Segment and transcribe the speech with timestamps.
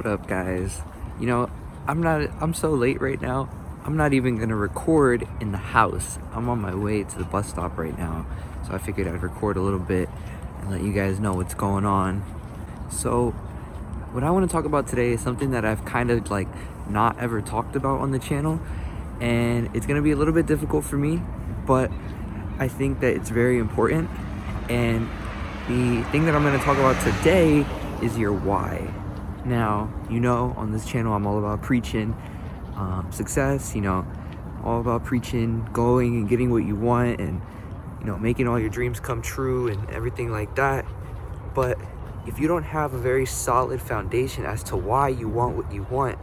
[0.00, 0.80] What up, guys?
[1.20, 1.50] You know,
[1.86, 3.50] I'm not, I'm so late right now.
[3.84, 6.18] I'm not even gonna record in the house.
[6.32, 8.24] I'm on my way to the bus stop right now.
[8.66, 10.08] So I figured I'd record a little bit
[10.58, 12.24] and let you guys know what's going on.
[12.90, 13.32] So,
[14.12, 16.48] what I wanna talk about today is something that I've kind of like
[16.88, 18.58] not ever talked about on the channel.
[19.20, 21.20] And it's gonna be a little bit difficult for me,
[21.66, 21.90] but
[22.58, 24.08] I think that it's very important.
[24.70, 25.10] And
[25.68, 27.66] the thing that I'm gonna talk about today
[28.00, 28.94] is your why.
[29.44, 32.14] Now, you know, on this channel, I'm all about preaching
[32.76, 34.06] um, success, you know,
[34.62, 37.40] all about preaching, going and getting what you want and,
[38.00, 40.84] you know, making all your dreams come true and everything like that.
[41.54, 41.78] But
[42.26, 45.84] if you don't have a very solid foundation as to why you want what you
[45.84, 46.18] want,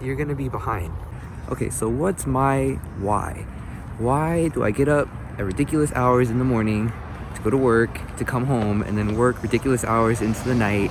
[0.00, 0.92] you're gonna be behind.
[1.50, 3.46] Okay, so what's my why?
[3.98, 6.92] Why do I get up at ridiculous hours in the morning
[7.34, 10.90] to go to work, to come home, and then work ridiculous hours into the night?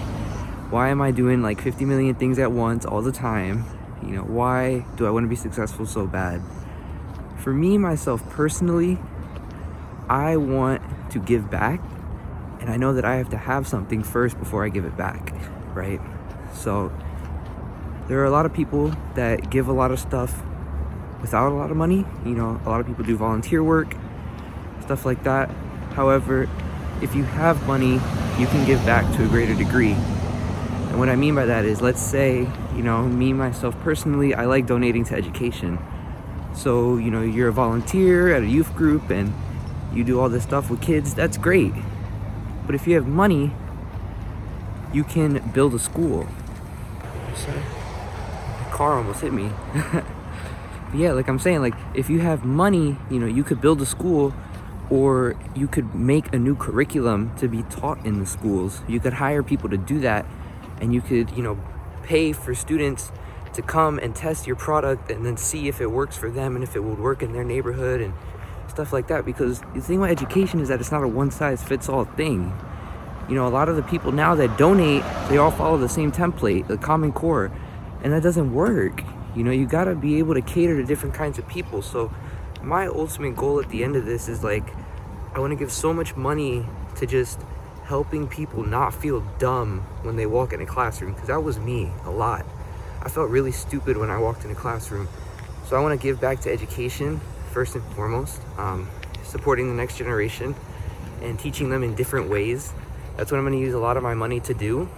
[0.70, 3.63] Why am I doing like 50 million things at once all the time?
[4.03, 6.41] You know, why do I want to be successful so bad?
[7.38, 9.00] For me, myself personally,
[10.09, 11.80] I want to give back,
[12.59, 15.33] and I know that I have to have something first before I give it back,
[15.73, 16.02] right?
[16.53, 16.91] So,
[18.09, 20.44] there are a lot of people that give a lot of stuff
[21.22, 22.06] without a lot of money.
[22.25, 23.95] You know, a lot of people do volunteer work,
[24.81, 25.50] stuff like that.
[25.94, 26.50] However,
[27.02, 27.94] if you have money,
[28.38, 29.95] you can give back to a greater degree.
[30.89, 34.45] And what I mean by that is, let's say, you know, me, myself personally, I
[34.45, 35.77] like donating to education.
[36.55, 39.33] So, you know, you're a volunteer at a youth group and
[39.94, 41.73] you do all this stuff with kids, that's great.
[42.66, 43.53] But if you have money,
[44.94, 46.27] you can build a school.
[47.35, 47.61] Sorry.
[48.72, 49.51] Car almost hit me.
[50.94, 53.85] yeah, like I'm saying, like if you have money, you know, you could build a
[53.85, 54.33] school
[54.89, 58.81] or you could make a new curriculum to be taught in the schools.
[58.88, 60.25] You could hire people to do that
[60.81, 61.59] and you could, you know,
[62.03, 63.11] pay for students
[63.53, 66.64] to come and test your product and then see if it works for them and
[66.64, 68.14] if it would work in their neighborhood and
[68.69, 71.63] stuff like that because the thing about education is that it's not a one size
[71.63, 72.53] fits all thing.
[73.28, 76.12] You know, a lot of the people now that donate, they all follow the same
[76.12, 77.51] template, the common core,
[78.03, 79.03] and that doesn't work.
[79.35, 81.81] You know, you got to be able to cater to different kinds of people.
[81.81, 82.13] So,
[82.62, 84.74] my ultimate goal at the end of this is like
[85.34, 86.66] I want to give so much money
[86.96, 87.40] to just
[87.88, 91.90] helping people not feel dumb when they walk in a classroom because that was me
[92.03, 92.46] a lot.
[93.02, 95.08] I felt really stupid when I walked in a classroom.
[95.66, 97.22] So I want to give back to education
[97.53, 98.90] first and foremost, um,
[99.24, 100.53] supporting the next generation
[101.22, 102.74] and teaching them in different ways.
[103.16, 104.90] That's what I'm going to use a lot of my money to do.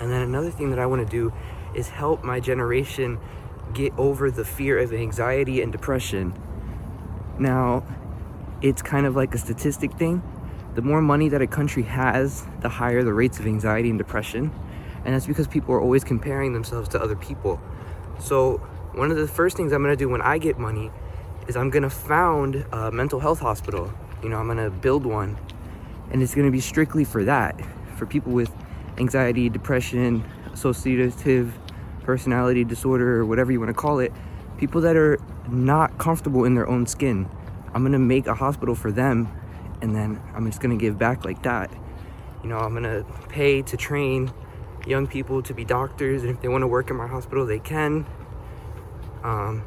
[0.00, 1.32] And then another thing that I want to do
[1.74, 3.18] is help my generation
[3.74, 6.34] get over the fear of anxiety and depression.
[7.36, 7.82] Now,
[8.62, 10.22] it's kind of like a statistic thing.
[10.74, 14.52] The more money that a country has, the higher the rates of anxiety and depression.
[15.04, 17.60] And that's because people are always comparing themselves to other people.
[18.20, 18.58] So,
[18.92, 20.90] one of the first things I'm gonna do when I get money
[21.48, 23.92] is I'm gonna found a mental health hospital.
[24.22, 25.36] You know, I'm gonna build one.
[26.12, 27.60] And it's gonna be strictly for that,
[27.96, 28.52] for people with
[28.98, 31.58] anxiety, depression, associative
[32.02, 34.12] personality disorder, or whatever you wanna call it,
[34.58, 37.28] people that are not comfortable in their own skin.
[37.74, 39.28] I'm gonna make a hospital for them
[39.82, 41.70] and then I'm just gonna give back like that.
[42.42, 44.32] You know, I'm gonna pay to train
[44.86, 48.06] young people to be doctors, and if they wanna work in my hospital, they can.
[49.22, 49.64] Um,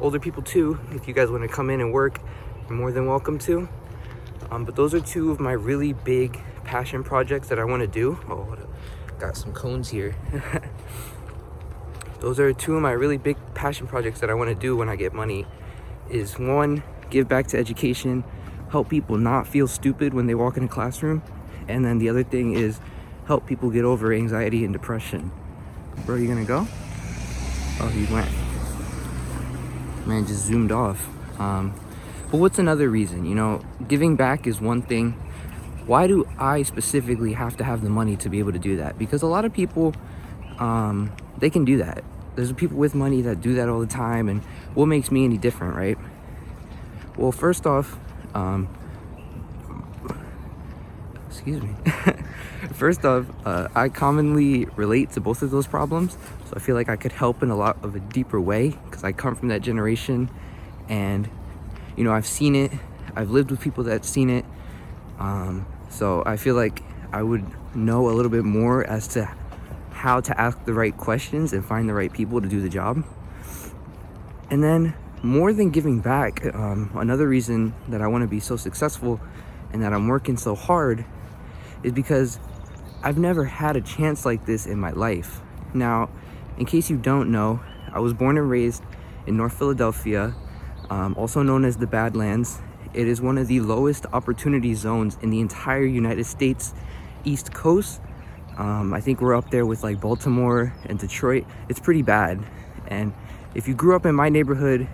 [0.00, 2.20] older people too, if you guys wanna come in and work,
[2.68, 3.68] you're more than welcome to.
[4.50, 8.18] Um, but those are two of my really big passion projects that I wanna do.
[8.28, 8.56] Oh,
[9.18, 10.14] got some cones here.
[12.20, 14.96] those are two of my really big passion projects that I wanna do when I
[14.96, 15.46] get money.
[16.10, 18.24] Is one, give back to education,
[18.70, 21.22] help people not feel stupid when they walk in a classroom.
[21.68, 22.80] And then the other thing is
[23.26, 25.30] help people get over anxiety and depression.
[26.06, 26.66] Bro, you gonna go?
[27.80, 28.30] Oh, he went.
[30.06, 31.08] Man, just zoomed off.
[31.40, 31.74] Um,
[32.30, 33.24] but what's another reason?
[33.24, 35.12] You know, giving back is one thing.
[35.86, 38.98] Why do I specifically have to have the money to be able to do that?
[38.98, 39.94] Because a lot of people,
[40.58, 42.04] um, they can do that.
[42.36, 44.28] There's people with money that do that all the time.
[44.28, 44.42] And
[44.74, 45.98] what makes me any different, right?
[47.16, 47.98] Well, first off,
[48.34, 48.68] um,
[51.28, 51.74] excuse me.
[52.72, 56.12] First off, uh, I commonly relate to both of those problems,
[56.46, 59.04] so I feel like I could help in a lot of a deeper way because
[59.04, 60.30] I come from that generation,
[60.88, 61.28] and
[61.96, 62.72] you know I've seen it.
[63.14, 64.44] I've lived with people that've seen it,
[65.18, 66.82] um, so I feel like
[67.12, 67.44] I would
[67.76, 69.32] know a little bit more as to
[69.92, 73.04] how to ask the right questions and find the right people to do the job.
[74.50, 74.94] And then
[75.24, 79.18] more than giving back, um, another reason that I want to be so successful
[79.72, 81.02] and that I'm working so hard
[81.82, 82.38] is because
[83.02, 85.40] I've never had a chance like this in my life.
[85.72, 86.10] Now,
[86.58, 87.60] in case you don't know,
[87.90, 88.82] I was born and raised
[89.26, 90.34] in North Philadelphia,
[90.90, 92.60] um, also known as the Badlands.
[92.92, 96.74] It is one of the lowest opportunity zones in the entire United States
[97.24, 98.02] East Coast.
[98.58, 101.46] Um, I think we're up there with like Baltimore and Detroit.
[101.70, 102.44] It's pretty bad.
[102.88, 103.14] And
[103.54, 104.86] if you grew up in my neighborhood,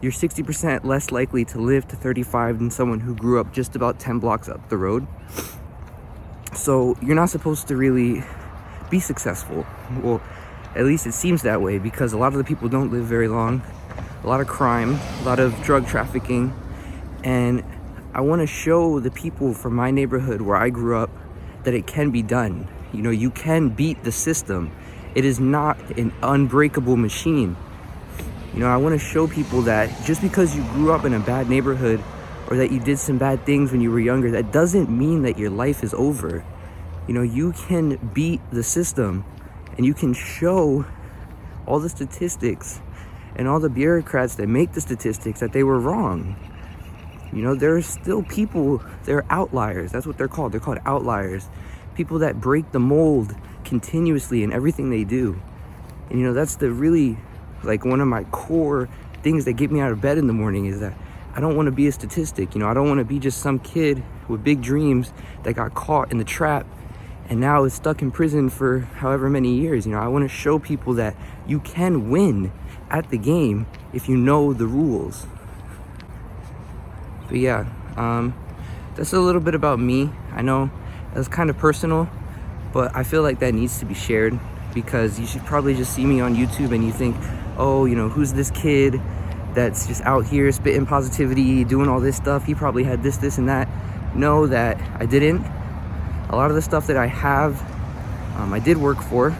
[0.00, 3.98] you're 60% less likely to live to 35 than someone who grew up just about
[3.98, 5.06] 10 blocks up the road.
[6.54, 8.24] So you're not supposed to really
[8.90, 9.66] be successful.
[10.02, 10.22] Well,
[10.74, 13.28] at least it seems that way because a lot of the people don't live very
[13.28, 13.62] long.
[14.22, 16.54] A lot of crime, a lot of drug trafficking.
[17.22, 17.62] And
[18.14, 21.10] I want to show the people from my neighborhood where I grew up
[21.64, 22.68] that it can be done.
[22.92, 24.72] You know, you can beat the system.
[25.14, 27.56] It is not an unbreakable machine.
[28.52, 31.20] You know, I want to show people that just because you grew up in a
[31.20, 32.02] bad neighborhood
[32.48, 35.38] or that you did some bad things when you were younger, that doesn't mean that
[35.38, 36.44] your life is over.
[37.06, 39.24] You know, you can beat the system
[39.76, 40.84] and you can show
[41.64, 42.80] all the statistics
[43.36, 46.34] and all the bureaucrats that make the statistics that they were wrong.
[47.32, 49.92] You know, there are still people, they're outliers.
[49.92, 50.50] That's what they're called.
[50.50, 51.48] They're called outliers.
[51.94, 55.40] People that break the mold continuously in everything they do.
[56.08, 57.16] And you know, that's the really
[57.62, 58.88] like one of my core
[59.22, 60.96] things that get me out of bed in the morning is that
[61.34, 62.54] I don't want to be a statistic.
[62.54, 65.12] You know, I don't want to be just some kid with big dreams
[65.44, 66.66] that got caught in the trap
[67.28, 69.86] and now is stuck in prison for however many years.
[69.86, 71.16] You know, I want to show people that
[71.46, 72.52] you can win
[72.90, 75.26] at the game if you know the rules.
[77.28, 77.66] But yeah,
[77.96, 78.34] um,
[78.96, 80.10] that's a little bit about me.
[80.32, 80.70] I know
[81.14, 82.08] that's kind of personal,
[82.72, 84.38] but I feel like that needs to be shared
[84.74, 87.16] because you should probably just see me on YouTube and you think,
[87.60, 89.00] oh, you know, who's this kid
[89.54, 92.44] that's just out here spitting positivity, doing all this stuff?
[92.44, 93.68] He probably had this, this, and that.
[94.14, 95.44] Know that I didn't.
[96.30, 97.60] A lot of the stuff that I have,
[98.36, 99.36] um, I did work for.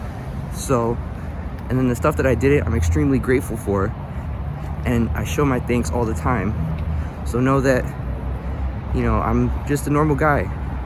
[0.55, 0.97] So,
[1.69, 3.87] and then the stuff that I did it, I'm extremely grateful for.
[4.85, 6.55] And I show my thanks all the time.
[7.27, 7.85] So know that,
[8.95, 10.43] you know, I'm just a normal guy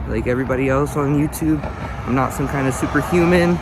[0.07, 1.63] like everybody else on YouTube.
[2.07, 3.55] I'm not some kind of superhuman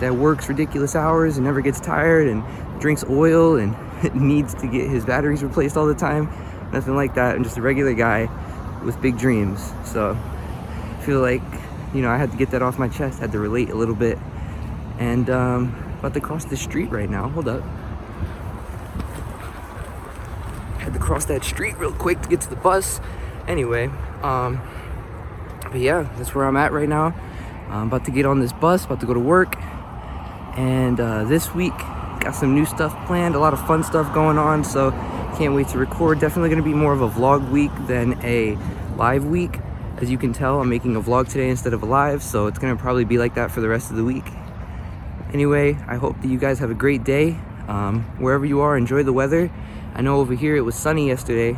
[0.00, 2.42] that works ridiculous hours and never gets tired and
[2.80, 3.74] drinks oil and
[4.14, 6.28] needs to get his batteries replaced all the time.
[6.72, 7.36] Nothing like that.
[7.36, 8.28] I'm just a regular guy
[8.84, 9.72] with big dreams.
[9.84, 11.42] So I feel like,
[11.94, 13.94] you know, I had to get that off my chest, had to relate a little
[13.94, 14.18] bit.
[14.98, 17.28] And um, about to cross the street right now.
[17.28, 17.62] Hold up.
[20.78, 23.00] Had to cross that street real quick to get to the bus.
[23.48, 23.86] Anyway,
[24.22, 24.60] um,
[25.62, 27.14] but yeah, that's where I'm at right now.
[27.68, 29.56] I'm about to get on this bus, about to go to work.
[30.56, 31.72] And uh, this week,
[32.24, 34.64] got some new stuff planned, a lot of fun stuff going on.
[34.64, 34.90] So
[35.36, 36.20] can't wait to record.
[36.20, 38.56] Definitely to be more of a vlog week than a
[38.96, 39.58] live week.
[39.98, 42.58] As you can tell, I'm making a vlog today instead of a live, so it's
[42.76, 44.24] to probably be like that for the rest of the week.
[45.32, 47.36] Anyway, I hope that you guys have a great day.
[47.68, 49.50] Um, wherever you are, enjoy the weather.
[49.94, 51.56] I know over here it was sunny yesterday,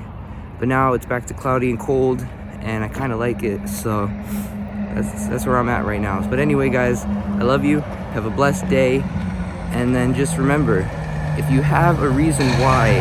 [0.59, 2.21] but now it's back to cloudy and cold,
[2.61, 3.69] and I kind of like it.
[3.69, 6.27] So that's that's where I'm at right now.
[6.29, 7.81] But anyway, guys, I love you.
[7.81, 8.99] Have a blessed day,
[9.73, 10.81] and then just remember,
[11.39, 12.95] if you have a reason why,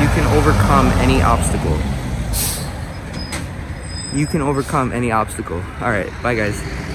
[0.00, 1.76] you can overcome any obstacle.
[4.16, 5.62] You can overcome any obstacle.
[5.80, 6.85] All right, bye, guys.